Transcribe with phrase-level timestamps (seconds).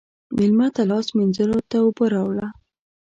[0.37, 2.47] مېلمه ته لاس مینځلو ته اوبه راوله.